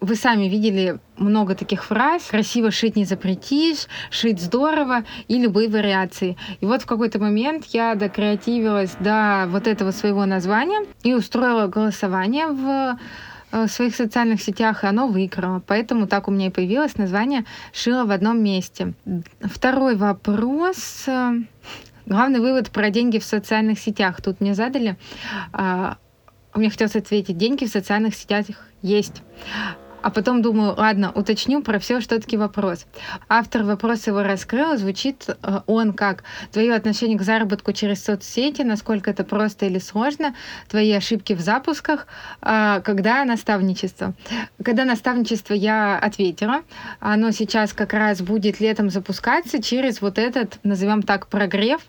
вы 0.00 0.14
сами 0.16 0.48
видели 0.48 0.98
много 1.16 1.54
таких 1.54 1.84
фраз. 1.84 2.24
Красиво 2.24 2.70
шить 2.70 2.96
не 2.96 3.04
запретишь, 3.04 3.86
шить 4.10 4.40
здорово 4.40 5.04
и 5.28 5.38
любые 5.38 5.68
вариации. 5.68 6.36
И 6.60 6.66
вот 6.66 6.82
в 6.82 6.86
какой-то 6.86 7.20
момент 7.20 7.66
я 7.66 7.94
докреативилась 7.94 8.96
до 8.98 9.46
вот 9.48 9.66
этого 9.66 9.92
своего 9.92 10.26
названия 10.26 10.84
и 11.04 11.14
устроила 11.14 11.68
голосование 11.68 12.48
в 12.48 12.98
Э, 13.52 13.66
в 13.66 13.70
своих 13.70 13.94
социальных 13.94 14.42
сетях, 14.42 14.82
и 14.82 14.86
оно 14.86 15.06
выиграло. 15.06 15.62
Поэтому 15.66 16.06
так 16.06 16.26
у 16.26 16.30
меня 16.30 16.46
и 16.46 16.50
появилось 16.50 16.96
название 16.96 17.44
«Шила 17.72 18.04
в 18.04 18.10
одном 18.10 18.42
месте». 18.42 18.94
Второй 19.42 19.94
вопрос. 19.94 21.04
Главный 22.12 22.40
вывод 22.40 22.68
про 22.68 22.90
деньги 22.90 23.18
в 23.18 23.24
социальных 23.24 23.78
сетях. 23.78 24.20
Тут 24.20 24.42
мне 24.42 24.52
задали. 24.52 24.98
А, 25.54 25.96
мне 26.54 26.68
хотелось 26.68 26.94
ответить, 26.94 27.38
деньги 27.38 27.64
в 27.64 27.70
социальных 27.70 28.14
сетях 28.14 28.44
есть. 28.82 29.22
А 30.02 30.10
потом 30.10 30.42
думаю, 30.42 30.74
ладно, 30.76 31.12
уточню 31.14 31.62
про 31.62 31.78
все, 31.78 32.00
что 32.00 32.20
таки 32.20 32.36
вопрос. 32.36 32.86
Автор 33.28 33.62
вопроса 33.62 34.10
его 34.10 34.22
раскрыл, 34.22 34.76
звучит 34.76 35.26
э, 35.28 35.60
он 35.66 35.92
как 35.92 36.24
твое 36.50 36.74
отношение 36.74 37.18
к 37.18 37.22
заработку 37.22 37.72
через 37.72 38.04
соцсети, 38.04 38.62
насколько 38.62 39.10
это 39.10 39.24
просто 39.24 39.66
или 39.66 39.78
сложно, 39.78 40.34
твои 40.68 40.92
ошибки 40.92 41.34
в 41.34 41.40
запусках, 41.40 42.06
а, 42.40 42.80
когда 42.80 43.24
наставничество. 43.24 44.14
Когда 44.62 44.84
наставничество 44.84 45.54
я 45.54 45.98
ответила, 45.98 46.62
оно 46.98 47.30
сейчас 47.30 47.72
как 47.72 47.92
раз 47.92 48.20
будет 48.22 48.60
летом 48.60 48.90
запускаться 48.90 49.62
через 49.62 50.00
вот 50.00 50.18
этот, 50.18 50.58
назовем 50.64 51.02
так, 51.02 51.28
прогрев 51.28 51.80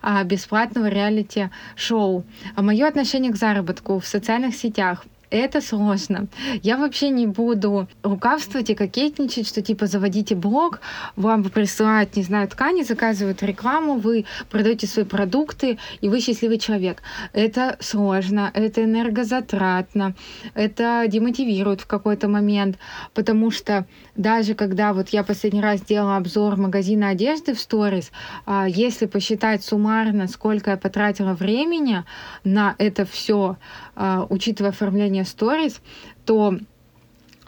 а, 0.00 0.24
бесплатного 0.24 0.86
реалити-шоу. 0.86 2.24
А 2.56 2.62
мое 2.62 2.86
отношение 2.86 3.32
к 3.32 3.36
заработку 3.36 3.98
в 3.98 4.06
социальных 4.06 4.54
сетях— 4.54 5.04
это 5.30 5.60
сложно. 5.60 6.28
Я 6.62 6.76
вообще 6.76 7.10
не 7.10 7.26
буду 7.26 7.88
рукавствовать 8.02 8.70
и 8.70 8.74
кокетничать, 8.74 9.46
что 9.46 9.62
типа 9.62 9.86
заводите 9.86 10.34
блог, 10.34 10.80
вам 11.16 11.44
присылают, 11.44 12.16
не 12.16 12.22
знаю, 12.22 12.48
ткани, 12.48 12.82
заказывают 12.82 13.42
рекламу, 13.42 13.98
вы 13.98 14.24
продаете 14.50 14.86
свои 14.86 15.04
продукты, 15.04 15.78
и 16.00 16.08
вы 16.08 16.20
счастливый 16.20 16.58
человек. 16.58 17.02
Это 17.32 17.76
сложно, 17.80 18.50
это 18.54 18.84
энергозатратно, 18.84 20.14
это 20.54 21.04
демотивирует 21.08 21.80
в 21.80 21.86
какой-то 21.86 22.28
момент, 22.28 22.78
потому 23.14 23.50
что 23.50 23.86
даже 24.16 24.54
когда 24.54 24.92
вот 24.92 25.10
я 25.10 25.22
последний 25.22 25.60
раз 25.60 25.80
делала 25.82 26.16
обзор 26.16 26.56
магазина 26.56 27.10
одежды 27.10 27.54
в 27.54 27.60
сторис, 27.60 28.10
а, 28.46 28.66
если 28.68 29.06
посчитать 29.06 29.64
суммарно, 29.64 30.26
сколько 30.26 30.70
я 30.70 30.76
потратила 30.76 31.34
времени 31.34 32.04
на 32.44 32.74
это 32.78 33.04
все, 33.04 33.56
а, 33.94 34.26
учитывая 34.28 34.70
оформление 34.70 35.17
сторис, 35.24 35.80
то 36.24 36.58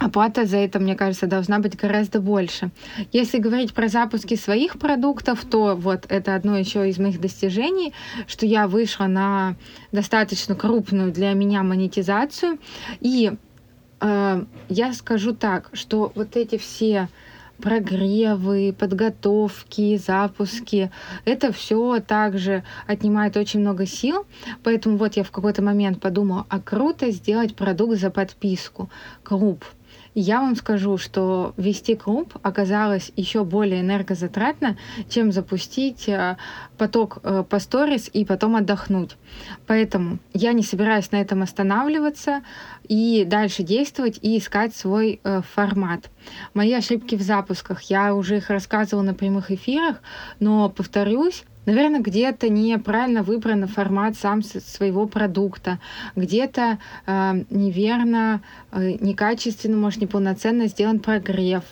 оплата 0.01 0.47
за 0.47 0.57
это, 0.57 0.81
мне 0.81 0.97
кажется, 0.97 1.27
должна 1.27 1.59
быть 1.59 1.77
гораздо 1.77 2.21
больше. 2.21 2.71
Если 3.13 3.39
говорить 3.39 3.75
про 3.75 3.89
запуски 3.89 4.35
своих 4.35 4.79
продуктов, 4.79 5.45
то 5.45 5.77
вот 5.77 6.07
это 6.09 6.35
одно 6.35 6.57
еще 6.57 6.89
из 6.89 6.99
моих 6.99 7.21
достижений, 7.21 7.93
что 8.27 8.47
я 8.47 8.67
вышла 8.67 9.05
на 9.05 9.57
достаточно 9.93 10.55
крупную 10.55 11.13
для 11.13 11.33
меня 11.35 11.63
монетизацию. 11.63 12.59
И 13.01 13.33
э, 14.01 14.45
я 14.69 14.93
скажу 14.95 15.35
так, 15.35 15.69
что 15.75 16.13
вот 16.15 16.37
эти 16.37 16.57
все 16.57 17.09
прогревы, 17.61 18.75
подготовки, 18.77 19.97
запуски. 19.97 20.91
Это 21.25 21.53
все 21.53 22.01
также 22.01 22.65
отнимает 22.87 23.37
очень 23.37 23.61
много 23.61 23.87
сил. 23.87 24.27
Поэтому 24.63 24.97
вот 24.97 25.17
я 25.17 25.25
в 25.25 25.31
какой-то 25.31 25.63
момент 25.63 26.01
подумала, 26.01 26.47
а 26.49 26.61
круто 26.61 27.11
сделать 27.11 27.55
продукт 27.55 27.99
за 27.99 28.11
подписку, 28.11 28.91
клуб. 29.23 29.65
Я 30.15 30.41
вам 30.41 30.57
скажу, 30.57 30.99
что 30.99 31.55
вести 31.57 31.95
клуб 31.95 32.35
оказалось 32.43 33.13
еще 33.15 33.45
более 33.45 33.81
энергозатратно, 33.81 34.77
чем 35.09 35.31
запустить 35.31 36.09
э, 36.09 36.37
поток 36.77 37.19
э, 37.23 37.45
по 37.49 37.61
сторис 37.61 38.11
и 38.13 38.25
потом 38.25 38.57
отдохнуть. 38.57 39.17
Поэтому 39.69 40.19
я 40.35 40.53
не 40.53 40.65
собираюсь 40.65 41.13
на 41.13 41.21
этом 41.21 41.43
останавливаться 41.43 42.43
и 42.89 43.25
дальше 43.25 43.63
действовать 43.63 44.19
и 44.21 44.37
искать 44.37 44.75
свой 44.75 45.21
э, 45.23 45.43
формат. 45.55 46.11
Мои 46.55 46.73
ошибки 46.73 47.15
в 47.15 47.23
запусках, 47.23 47.83
я 47.83 48.13
уже 48.13 48.39
их 48.39 48.51
рассказывала 48.51 49.05
на 49.05 49.15
прямых 49.15 49.53
эфирах, 49.53 50.03
но 50.41 50.69
повторюсь, 50.69 51.45
Наверное, 51.71 52.01
где-то 52.01 52.49
неправильно 52.49 53.23
выбран 53.23 53.69
формат 53.69 54.17
сам 54.17 54.43
своего 54.43 55.07
продукта, 55.07 55.79
где-то 56.17 56.79
э, 57.07 57.45
неверно, 57.49 58.43
э, 58.73 58.97
некачественно, 58.99 59.77
может, 59.77 60.01
неполноценно 60.01 60.67
сделан 60.67 60.99
прогрев. 60.99 61.63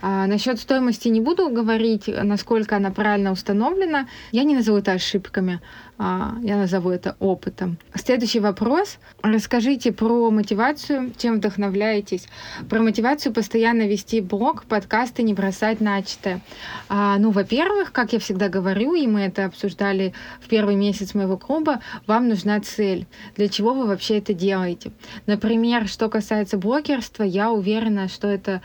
А, 0.00 0.26
насчет 0.26 0.58
стоимости 0.58 1.08
не 1.08 1.20
буду 1.20 1.48
говорить, 1.48 2.08
насколько 2.08 2.76
она 2.76 2.90
правильно 2.90 3.32
установлена. 3.32 4.08
Я 4.32 4.44
не 4.44 4.54
назову 4.54 4.78
это 4.78 4.92
ошибками, 4.92 5.60
а, 5.98 6.34
я 6.42 6.56
назову 6.56 6.90
это 6.90 7.16
опытом. 7.20 7.78
Следующий 7.94 8.40
вопрос. 8.40 8.98
Расскажите 9.22 9.92
про 9.92 10.30
мотивацию, 10.30 11.12
чем 11.16 11.36
вдохновляетесь. 11.36 12.26
Про 12.68 12.82
мотивацию 12.82 13.32
постоянно 13.32 13.86
вести 13.86 14.20
блог, 14.20 14.64
подкасты, 14.64 15.22
не 15.22 15.34
бросать 15.34 15.80
начатое. 15.80 16.40
А, 16.88 17.18
ну, 17.18 17.30
во-первых, 17.30 17.92
как 17.92 18.12
я 18.12 18.18
всегда 18.18 18.48
говорю, 18.48 18.94
и 18.94 19.06
мы 19.06 19.20
это 19.20 19.44
обсуждали 19.44 20.14
в 20.40 20.48
первый 20.48 20.74
месяц 20.74 21.14
моего 21.14 21.36
клуба, 21.36 21.80
вам 22.06 22.28
нужна 22.28 22.60
цель. 22.60 23.06
Для 23.36 23.48
чего 23.48 23.74
вы 23.74 23.86
вообще 23.86 24.18
это 24.18 24.34
делаете? 24.34 24.92
Например, 25.26 25.86
что 25.86 26.08
касается 26.08 26.58
блогерства, 26.58 27.22
я 27.22 27.50
уверена, 27.52 28.08
что 28.08 28.28
это 28.28 28.60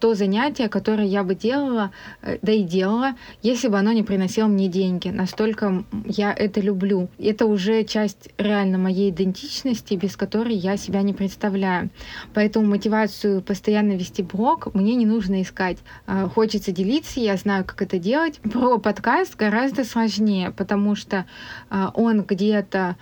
то 0.00 0.14
занятие, 0.14 0.39
которое 0.68 1.06
я 1.06 1.22
бы 1.22 1.34
делала, 1.34 1.90
э, 2.22 2.38
да 2.42 2.52
и 2.52 2.62
делала, 2.62 3.12
если 3.42 3.68
бы 3.68 3.78
оно 3.78 3.92
не 3.92 4.02
приносило 4.02 4.46
мне 4.46 4.68
деньги. 4.68 5.08
Настолько 5.08 5.84
я 6.06 6.32
это 6.32 6.60
люблю. 6.60 7.08
Это 7.18 7.46
уже 7.46 7.84
часть 7.84 8.30
реально 8.38 8.78
моей 8.78 9.10
идентичности, 9.10 9.94
без 9.94 10.16
которой 10.16 10.54
я 10.54 10.76
себя 10.76 11.02
не 11.02 11.12
представляю. 11.12 11.90
Поэтому 12.34 12.66
мотивацию 12.66 13.42
постоянно 13.42 13.92
вести 13.92 14.22
блог 14.22 14.74
мне 14.74 14.94
не 14.94 15.06
нужно 15.06 15.42
искать. 15.42 15.78
А, 16.06 16.28
хочется 16.28 16.72
делиться, 16.72 17.20
я 17.20 17.36
знаю, 17.36 17.64
как 17.64 17.82
это 17.82 17.98
делать. 17.98 18.38
Про 18.52 18.78
подкаст 18.78 19.36
гораздо 19.36 19.84
сложнее, 19.84 20.50
потому 20.50 20.94
что 20.94 21.26
а, 21.68 21.90
он 21.94 22.22
где-то 22.22 22.96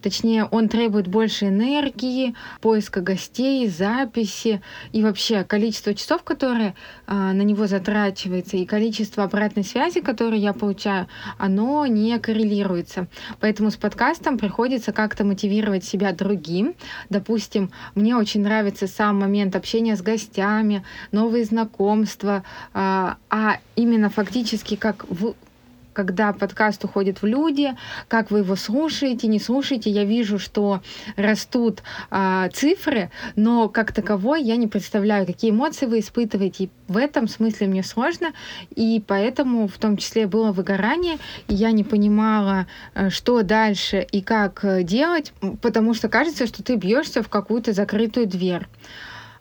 точнее, 0.00 0.44
он 0.44 0.68
требует 0.68 1.06
больше 1.06 1.48
энергии, 1.48 2.34
поиска 2.60 3.00
гостей, 3.00 3.68
записи 3.68 4.62
и 4.92 5.02
вообще 5.02 5.44
количество 5.44 5.94
часов, 5.94 6.22
которые 6.22 6.74
а, 7.06 7.32
на 7.32 7.42
него 7.42 7.66
затрачивается, 7.66 8.56
и 8.56 8.64
количество 8.64 9.24
обратной 9.24 9.64
связи, 9.64 10.00
которую 10.00 10.40
я 10.40 10.52
получаю, 10.52 11.08
оно 11.38 11.86
не 11.86 12.18
коррелируется. 12.18 13.06
Поэтому 13.40 13.70
с 13.70 13.76
подкастом 13.76 14.38
приходится 14.38 14.92
как-то 14.92 15.24
мотивировать 15.24 15.84
себя 15.84 16.12
другим. 16.12 16.74
Допустим, 17.10 17.70
мне 17.94 18.16
очень 18.16 18.42
нравится 18.42 18.86
сам 18.86 19.18
момент 19.20 19.56
общения 19.56 19.96
с 19.96 20.02
гостями, 20.02 20.84
новые 21.12 21.44
знакомства, 21.44 22.44
а, 22.72 23.16
а 23.30 23.58
именно 23.76 24.10
фактически 24.10 24.76
как 24.76 25.04
в 25.08 25.34
когда 25.94 26.32
подкаст 26.32 26.84
уходит 26.84 27.22
в 27.22 27.26
люди, 27.26 27.74
как 28.08 28.30
вы 28.30 28.40
его 28.40 28.56
слушаете, 28.56 29.28
не 29.28 29.38
слушаете. 29.38 29.90
Я 29.90 30.04
вижу, 30.04 30.38
что 30.38 30.82
растут 31.16 31.82
а, 32.10 32.48
цифры, 32.50 33.10
но 33.36 33.68
как 33.68 33.92
таковой 33.92 34.42
я 34.42 34.56
не 34.56 34.66
представляю, 34.66 35.24
какие 35.24 35.50
эмоции 35.52 35.86
вы 35.86 36.00
испытываете. 36.00 36.64
И 36.64 36.70
в 36.88 36.96
этом 36.96 37.28
смысле 37.28 37.68
мне 37.68 37.82
сложно, 37.82 38.32
и 38.74 39.02
поэтому 39.06 39.68
в 39.68 39.78
том 39.78 39.96
числе 39.96 40.26
было 40.26 40.52
выгорание, 40.52 41.18
и 41.48 41.54
я 41.54 41.70
не 41.70 41.84
понимала, 41.84 42.66
э, 42.94 43.08
что 43.08 43.42
дальше 43.42 44.06
и 44.10 44.20
как 44.20 44.64
э, 44.64 44.82
делать, 44.82 45.32
потому 45.62 45.94
что 45.94 46.08
кажется, 46.08 46.46
что 46.46 46.62
ты 46.62 46.76
бьешься 46.76 47.22
в 47.22 47.28
какую-то 47.28 47.72
закрытую 47.72 48.26
дверь. 48.26 48.66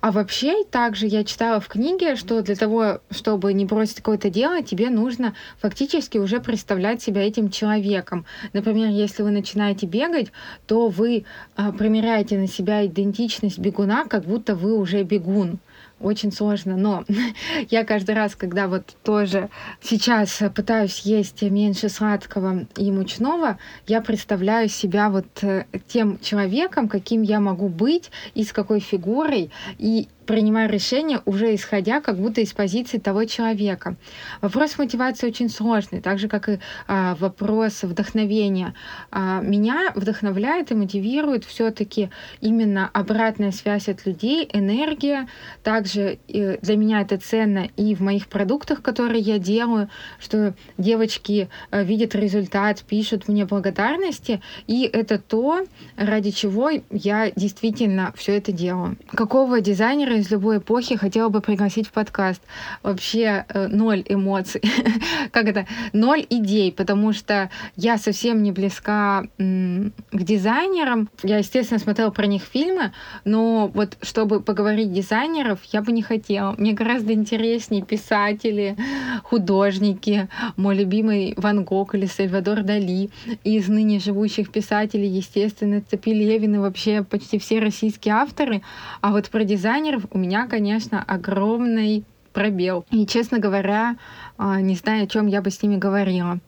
А 0.04 0.12
вообще, 0.12 0.66
также 0.66 1.08
я 1.08 1.24
читала 1.24 1.62
в 1.62 1.70
книге, 1.70 2.18
что 2.18 2.42
для 2.42 2.58
того, 2.58 3.00
чтобы 3.10 3.54
не 3.54 3.64
бросить 3.64 3.96
какое-то 3.96 4.30
дело, 4.30 4.62
тебе 4.62 4.90
нужно 4.90 5.34
фактически 5.62 6.18
уже 6.18 6.42
представлять 6.42 7.02
себя 7.02 7.26
этим 7.26 7.50
человеком. 7.50 8.26
Например, 8.52 8.90
если 8.90 9.24
вы 9.24 9.32
начинаете 9.32 9.86
бегать, 9.86 10.34
то 10.68 10.90
вы 10.90 11.24
а, 11.56 11.72
примеряете 11.72 12.38
на 12.38 12.50
себя 12.50 12.86
идентичность 12.86 13.60
бегуна, 13.60 14.04
как 14.04 14.26
будто 14.26 14.56
вы 14.58 14.78
уже 14.78 15.04
бегун 15.04 15.60
очень 16.04 16.32
сложно, 16.32 16.78
но 16.78 17.04
я 17.70 17.84
каждый 17.86 18.16
раз, 18.16 18.36
когда 18.36 18.68
вот 18.68 18.96
тоже 19.04 19.50
сейчас 19.82 20.42
пытаюсь 20.56 21.00
есть 21.00 21.42
меньше 21.42 21.90
сладкого 21.90 22.66
и 22.78 22.92
мучного, 22.92 23.58
я 23.88 24.02
представляю 24.02 24.70
себя 24.70 25.10
вот 25.10 25.44
э, 25.44 25.66
тем 25.88 26.20
человеком, 26.20 26.88
каким 26.88 27.22
я 27.22 27.40
могу 27.40 27.70
быть 27.70 28.12
и 28.36 28.44
с 28.44 28.52
какой 28.52 28.80
фигурой, 28.80 29.52
и 29.78 30.08
принимаю 30.26 30.70
решение 30.70 31.22
уже 31.26 31.56
исходя 31.56 32.02
как 32.02 32.18
будто 32.18 32.42
из 32.42 32.54
позиции 32.54 32.98
того 32.98 33.26
человека. 33.26 33.96
Вопрос 34.42 34.78
мотивации 34.78 35.28
очень 35.28 35.50
сложный, 35.50 36.02
так 36.02 36.20
же 36.20 36.28
как 36.28 36.50
и 36.50 36.60
а, 36.88 37.16
вопрос 37.16 37.84
вдохновения. 37.84 38.74
А, 39.12 39.42
меня 39.42 39.92
вдохновляет 39.96 40.72
и 40.72 40.76
мотивирует 40.76 41.46
все-таки 41.46 42.10
именно 42.42 42.90
обратная 42.94 43.52
связь 43.52 43.90
от 43.90 44.06
людей, 44.06 44.50
энергия. 44.52 45.28
Также 45.64 46.20
и 46.28 46.58
для 46.62 46.78
меня 46.78 47.02
это 47.02 47.18
ценно 47.18 47.70
и 47.78 47.96
в 47.96 48.02
моих 48.02 48.28
продуктах, 48.28 48.82
которые 48.82 49.22
я 49.22 49.40
делаю, 49.40 49.90
что 50.20 50.54
девочки 50.78 51.50
а, 51.72 51.84
видят 51.84 52.16
результат, 52.16 52.84
пишут 52.84 53.28
мне 53.28 53.46
благодарности, 53.46 54.42
и 54.68 54.84
это 54.92 55.18
то, 55.20 55.66
ради 55.98 56.32
чего 56.32 56.70
я 56.92 57.32
действительно 57.36 58.14
все 58.16 58.38
это 58.38 58.52
делаю. 58.52 58.98
Какого 59.08 59.62
дизайнера 59.62 60.13
дизайнера 60.14 60.18
из 60.20 60.32
любой 60.32 60.58
эпохи 60.58 60.96
хотела 60.96 61.30
бы 61.30 61.42
пригласить 61.42 61.88
в 61.88 61.92
подкаст. 61.92 62.42
Вообще 62.84 63.46
э, 63.50 63.68
ноль 63.68 64.04
эмоций. 64.08 64.62
как 65.32 65.48
это? 65.48 65.66
Ноль 65.94 66.26
идей, 66.30 66.72
потому 66.72 67.14
что 67.14 67.50
я 67.76 67.98
совсем 67.98 68.44
не 68.44 68.52
близка 68.52 69.24
к 69.38 70.24
дизайнерам. 70.24 71.10
Я, 71.24 71.38
естественно, 71.38 71.80
смотрела 71.80 72.12
про 72.12 72.28
них 72.28 72.44
фильмы, 72.44 72.92
но 73.26 73.68
вот 73.74 73.98
чтобы 74.02 74.42
поговорить 74.42 74.94
дизайнеров, 74.94 75.60
я 75.74 75.82
бы 75.82 75.92
не 75.92 76.02
хотела. 76.02 76.56
Мне 76.58 76.74
гораздо 76.74 77.14
интереснее 77.14 77.84
писатели, 77.84 78.76
художники, 79.24 80.30
мой 80.58 80.76
любимый 80.76 81.34
Ван 81.38 81.64
Гог 81.64 81.96
или 81.96 82.06
Сальвадор 82.06 82.64
Дали. 82.64 83.10
Из 83.44 83.68
ныне 83.68 84.00
живущих 84.00 84.52
писателей, 84.52 85.08
естественно, 85.08 85.82
Цепи 85.82 86.10
Левин 86.10 86.56
и 86.56 86.58
вообще 86.58 87.04
почти 87.04 87.40
все 87.40 87.60
российские 87.60 88.16
авторы. 88.16 88.62
А 89.02 89.12
вот 89.12 89.30
про 89.30 89.44
дизайнеров 89.44 90.03
у 90.12 90.18
меня, 90.18 90.48
конечно, 90.48 91.04
огромный 91.04 92.04
пробел. 92.34 92.86
И, 92.92 93.06
честно 93.06 93.40
говоря, 93.40 93.98
а, 94.38 94.60
не 94.62 94.76
знаю, 94.76 95.04
о 95.04 95.08
чем 95.08 95.28
я 95.28 95.42
бы 95.42 95.52
с 95.52 95.62
ними 95.62 95.78
говорила. 95.78 96.40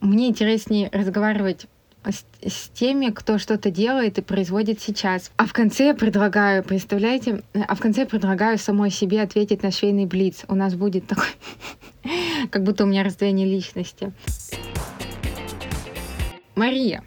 Мне 0.00 0.28
интереснее 0.28 0.90
разговаривать 0.92 1.66
с, 2.04 2.68
теми, 2.68 3.10
кто 3.10 3.38
что-то 3.38 3.70
делает 3.70 4.18
и 4.18 4.22
производит 4.22 4.80
сейчас. 4.80 5.32
А 5.36 5.46
в 5.46 5.52
конце 5.52 5.86
я 5.86 5.94
предлагаю, 5.94 6.62
представляете, 6.62 7.42
а 7.54 7.74
в 7.74 7.80
конце 7.80 8.02
я 8.02 8.06
предлагаю 8.06 8.58
самой 8.58 8.90
себе 8.90 9.22
ответить 9.22 9.62
на 9.62 9.70
швейный 9.70 10.06
блиц. 10.06 10.44
У 10.48 10.54
нас 10.54 10.74
будет 10.74 11.06
такой, 11.06 11.28
как 12.50 12.62
будто 12.62 12.84
у 12.84 12.86
меня 12.86 13.02
раздвоение 13.02 13.46
личности. 13.46 14.12
Мария, 16.54 17.02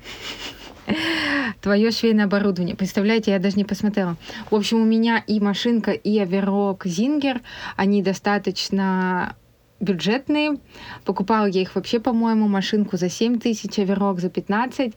твое 1.61 1.91
швейное 1.91 2.25
оборудование. 2.25 2.75
Представляете, 2.75 3.31
я 3.31 3.39
даже 3.39 3.57
не 3.57 3.65
посмотрела. 3.65 4.15
В 4.49 4.55
общем, 4.55 4.81
у 4.81 4.85
меня 4.85 5.23
и 5.25 5.39
машинка, 5.39 5.91
и 5.91 6.17
оверок 6.19 6.85
Зингер, 6.85 7.41
они 7.75 8.01
достаточно 8.01 9.35
бюджетные. 9.79 10.57
Покупала 11.05 11.45
я 11.45 11.61
их 11.61 11.75
вообще, 11.75 11.99
по-моему, 11.99 12.47
машинку 12.47 12.97
за 12.97 13.09
7 13.09 13.39
тысяч, 13.39 13.79
оверок 13.79 14.19
за 14.19 14.29
15. 14.29 14.93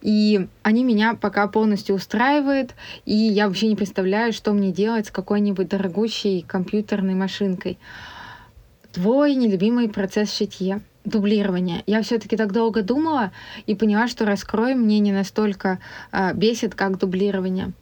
И 0.00 0.46
они 0.62 0.84
меня 0.84 1.14
пока 1.14 1.46
полностью 1.48 1.94
устраивают. 1.94 2.74
И 3.04 3.14
я 3.14 3.46
вообще 3.46 3.68
не 3.68 3.76
представляю, 3.76 4.32
что 4.32 4.52
мне 4.52 4.72
делать 4.72 5.08
с 5.08 5.10
какой-нибудь 5.10 5.68
дорогущей 5.68 6.42
компьютерной 6.42 7.14
машинкой. 7.14 7.78
Твой 8.92 9.34
нелюбимый 9.34 9.88
процесс 9.88 10.34
шитья 10.34 10.80
дублирование. 11.04 11.82
Я 11.86 12.02
все-таки 12.02 12.36
так 12.36 12.52
долго 12.52 12.82
думала 12.82 13.32
и 13.66 13.74
поняла, 13.74 14.08
что 14.08 14.24
раскрой 14.24 14.74
мне 14.74 14.98
не 15.00 15.12
настолько 15.12 15.78
э, 16.12 16.32
бесит, 16.34 16.74
как 16.74 16.98
дублирование. 16.98 17.72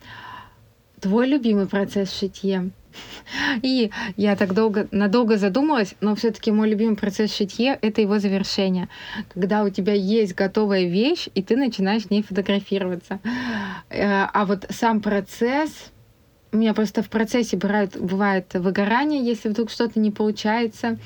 Твой 1.00 1.26
любимый 1.26 1.66
процесс 1.66 2.10
в 2.10 2.18
шитье. 2.18 2.70
И 3.62 3.90
я 4.16 4.36
так 4.36 4.54
долго, 4.54 4.88
надолго 4.90 5.36
задумалась, 5.36 5.94
но 6.00 6.14
все-таки 6.14 6.50
мой 6.50 6.68
любимый 6.68 6.96
процесс 6.96 7.34
шитье— 7.34 7.78
это 7.82 8.00
его 8.00 8.18
завершение. 8.18 8.88
Когда 9.32 9.62
у 9.62 9.70
тебя 9.70 9.94
есть 9.94 10.34
готовая 10.34 10.84
вещь, 10.84 11.28
и 11.34 11.42
ты 11.42 11.56
начинаешь 11.56 12.04
в 12.04 12.10
ней 12.10 12.22
фотографироваться. 12.22 13.20
Э, 13.88 14.26
а 14.32 14.44
вот 14.44 14.66
сам 14.70 15.00
процесс, 15.00 15.90
у 16.52 16.57
меня 16.57 16.75
просто 16.75 17.02
в 17.02 17.09
процессе 17.09 17.57
бывает, 17.57 17.97
бывает 18.00 18.52
выгорание, 18.54 19.25
если 19.25 19.49
вдруг 19.49 19.71
что-то 19.71 20.00
не 20.00 20.11
получается. 20.11 20.99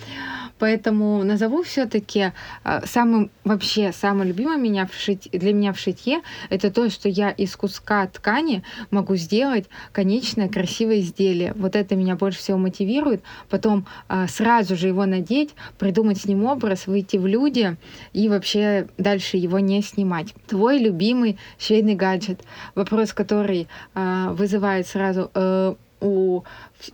Поэтому 0.59 1.25
назову 1.25 1.63
все-таки 1.63 2.33
а, 2.63 2.87
самым 2.87 3.31
вообще 3.43 3.93
самым 3.93 4.29
любимым 4.29 4.63
меня 4.63 4.87
в 4.87 4.95
шить, 4.95 5.29
для 5.33 5.53
меня 5.53 5.73
в 5.73 5.79
шитье 5.79 6.21
это 6.49 6.71
то, 6.71 6.89
что 6.91 7.09
я 7.09 7.31
из 7.31 7.57
куска 7.57 8.07
ткани 8.07 8.63
могу 8.91 9.17
сделать 9.17 9.67
конечное 9.93 10.49
красивое 10.49 11.01
изделие. 11.01 11.53
Вот 11.57 11.75
это 11.75 11.97
меня 11.97 12.15
больше 12.15 12.39
всего 12.39 12.57
мотивирует. 12.57 13.23
Потом 13.51 13.87
а, 14.09 14.29
сразу 14.29 14.77
же 14.77 14.87
его 14.87 15.05
надеть, 15.07 15.55
придумать 15.79 16.21
с 16.21 16.25
ним 16.25 16.45
образ, 16.45 16.87
выйти 16.87 17.17
в 17.17 17.27
люди 17.27 17.77
и 18.13 18.29
вообще 18.29 18.87
дальше 18.97 19.37
его 19.37 19.59
не 19.59 19.83
снимать. 19.83 20.35
Твой 20.47 20.79
любимый 20.79 21.37
швейный 21.59 21.97
гаджет. 21.97 22.43
Вопрос, 22.77 23.13
который 23.13 23.67
а, 23.95 24.33
вызывает 24.33 24.87
сразу 24.87 25.31
э, 25.35 25.75
у 26.01 26.43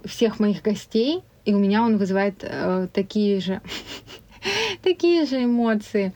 всех 0.04 0.38
моих 0.38 0.62
гостей 0.62 1.22
и 1.44 1.54
у 1.54 1.58
меня 1.58 1.82
он 1.82 1.96
вызывает 1.96 2.42
э, 2.42 2.88
такие 2.92 3.40
же 3.40 3.60
такие 4.82 5.26
же 5.26 5.44
эмоции. 5.44 6.12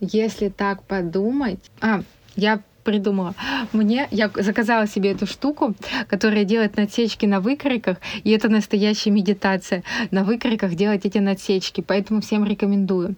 Если 0.00 0.48
так 0.48 0.82
подумать... 0.84 1.60
А, 1.80 2.02
я 2.36 2.60
придумала. 2.82 3.34
Мне, 3.72 4.08
я 4.10 4.30
заказала 4.34 4.86
себе 4.86 5.12
эту 5.12 5.26
штуку, 5.26 5.74
которая 6.08 6.44
делает 6.44 6.76
надсечки 6.76 7.24
на 7.26 7.40
выкройках, 7.40 7.98
и 8.24 8.30
это 8.30 8.48
настоящая 8.48 9.10
медитация. 9.10 9.82
На 10.10 10.24
выкройках 10.24 10.74
делать 10.74 11.06
эти 11.06 11.18
надсечки, 11.18 11.80
поэтому 11.80 12.20
всем 12.20 12.44
рекомендую. 12.44 13.16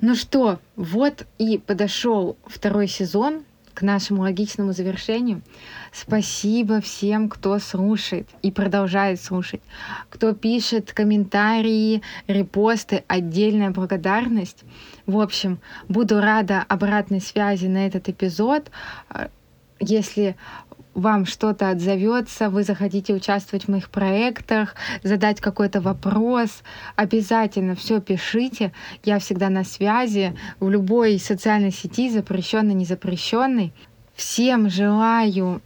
Ну 0.00 0.14
что, 0.14 0.58
вот 0.74 1.26
и 1.38 1.56
подошел 1.56 2.36
второй 2.46 2.88
сезон 2.88 3.44
к 3.76 3.82
нашему 3.82 4.22
логичному 4.22 4.72
завершению. 4.72 5.42
Спасибо 5.92 6.80
всем, 6.80 7.28
кто 7.28 7.58
слушает 7.58 8.26
и 8.40 8.50
продолжает 8.50 9.22
слушать, 9.22 9.60
кто 10.08 10.32
пишет 10.32 10.94
комментарии, 10.94 12.00
репосты, 12.26 13.04
отдельная 13.06 13.70
благодарность. 13.70 14.64
В 15.04 15.20
общем, 15.20 15.58
буду 15.88 16.20
рада 16.22 16.64
обратной 16.66 17.20
связи 17.20 17.66
на 17.66 17.86
этот 17.86 18.08
эпизод. 18.08 18.70
Если 19.78 20.36
вам 20.96 21.26
что-то 21.26 21.68
отзовется, 21.68 22.48
вы 22.48 22.62
захотите 22.62 23.12
участвовать 23.12 23.66
в 23.66 23.68
моих 23.68 23.90
проектах, 23.90 24.74
задать 25.02 25.40
какой-то 25.40 25.82
вопрос, 25.82 26.62
обязательно 26.96 27.74
все 27.76 28.00
пишите. 28.00 28.72
Я 29.04 29.18
всегда 29.18 29.50
на 29.50 29.62
связи 29.62 30.34
в 30.58 30.70
любой 30.70 31.18
социальной 31.18 31.70
сети, 31.70 32.08
запрещенной, 32.08 32.72
не 32.72 32.86
запрещенной. 32.86 33.74
Всем 34.14 34.70
желаю 34.70 35.60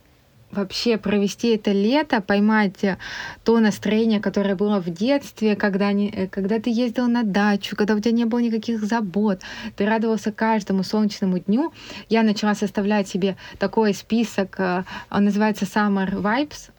вообще 0.52 0.98
провести 0.98 1.48
это 1.48 1.72
лето, 1.72 2.20
поймать 2.20 2.82
э, 2.82 2.98
то 3.44 3.58
настроение, 3.60 4.20
которое 4.20 4.54
было 4.54 4.80
в 4.80 4.90
детстве, 4.90 5.56
когда, 5.56 5.92
не, 5.92 6.10
э, 6.10 6.26
когда 6.28 6.58
ты 6.58 6.70
ездил 6.70 7.08
на 7.08 7.22
дачу, 7.22 7.76
когда 7.76 7.94
у 7.94 8.00
тебя 8.00 8.12
не 8.12 8.24
было 8.24 8.40
никаких 8.40 8.82
забот, 8.84 9.40
ты 9.76 9.86
радовался 9.86 10.32
каждому 10.32 10.82
солнечному 10.82 11.38
дню. 11.38 11.72
Я 12.08 12.22
начала 12.22 12.54
составлять 12.54 13.08
себе 13.08 13.36
такой 13.58 13.94
список, 13.94 14.56
э, 14.58 14.84
он 15.10 15.24
называется 15.24 15.64
Summer 15.64 16.10
Vibes, 16.10 16.70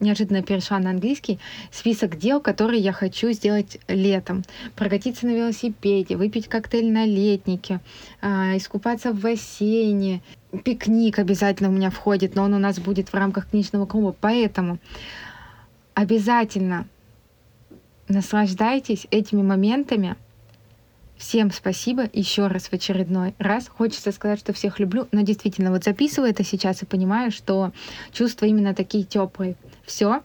неожиданно 0.00 0.42
перешла 0.42 0.78
на 0.78 0.90
английский, 0.90 1.38
список 1.70 2.16
дел, 2.16 2.40
которые 2.40 2.80
я 2.80 2.92
хочу 2.92 3.30
сделать 3.32 3.78
летом. 3.88 4.42
Прокатиться 4.74 5.26
на 5.26 5.30
велосипеде, 5.30 6.16
выпить 6.16 6.48
коктейль 6.48 6.90
на 6.90 7.04
летнике, 7.04 7.80
искупаться 8.22 9.12
в 9.12 9.20
бассейне, 9.20 10.22
пикник 10.58 11.18
обязательно 11.18 11.68
у 11.68 11.72
меня 11.72 11.90
входит, 11.90 12.34
но 12.34 12.44
он 12.44 12.54
у 12.54 12.58
нас 12.58 12.78
будет 12.78 13.08
в 13.08 13.14
рамках 13.14 13.50
книжного 13.50 13.86
клуба. 13.86 14.14
Поэтому 14.20 14.78
обязательно 15.94 16.86
наслаждайтесь 18.08 19.06
этими 19.10 19.42
моментами. 19.42 20.16
Всем 21.16 21.52
спасибо 21.52 22.08
еще 22.12 22.48
раз 22.48 22.64
в 22.64 22.72
очередной 22.72 23.34
раз. 23.38 23.68
Хочется 23.68 24.10
сказать, 24.12 24.40
что 24.40 24.52
всех 24.52 24.80
люблю, 24.80 25.06
но 25.12 25.22
действительно, 25.22 25.70
вот 25.70 25.84
записываю 25.84 26.30
это 26.30 26.44
сейчас 26.44 26.82
и 26.82 26.86
понимаю, 26.86 27.30
что 27.30 27.72
чувства 28.12 28.46
именно 28.46 28.74
такие 28.74 29.04
теплые. 29.04 29.56
Все. 29.84 30.22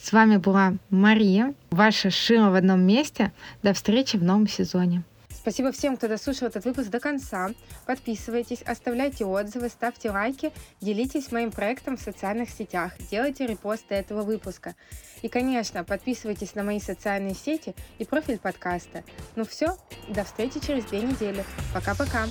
С 0.00 0.12
вами 0.12 0.38
была 0.38 0.74
Мария, 0.90 1.54
ваша 1.70 2.10
шила 2.10 2.50
в 2.50 2.54
одном 2.54 2.80
месте. 2.80 3.30
До 3.62 3.72
встречи 3.72 4.16
в 4.16 4.24
новом 4.24 4.48
сезоне. 4.48 5.04
Спасибо 5.42 5.72
всем, 5.72 5.96
кто 5.96 6.06
дослушал 6.06 6.46
этот 6.46 6.64
выпуск 6.64 6.88
до 6.88 7.00
конца. 7.00 7.50
Подписывайтесь, 7.84 8.62
оставляйте 8.62 9.24
отзывы, 9.24 9.70
ставьте 9.70 10.08
лайки, 10.08 10.52
делитесь 10.80 11.32
моим 11.32 11.50
проектом 11.50 11.96
в 11.96 12.00
социальных 12.00 12.48
сетях, 12.48 12.92
делайте 13.10 13.48
репосты 13.48 13.96
этого 13.96 14.22
выпуска. 14.22 14.76
И, 15.20 15.28
конечно, 15.28 15.82
подписывайтесь 15.82 16.54
на 16.54 16.62
мои 16.62 16.78
социальные 16.78 17.34
сети 17.34 17.74
и 17.98 18.04
профиль 18.04 18.38
подкаста. 18.38 19.02
Ну 19.34 19.44
все, 19.44 19.76
до 20.08 20.22
встречи 20.22 20.60
через 20.60 20.84
две 20.84 21.00
недели. 21.00 21.44
Пока-пока. 21.74 22.26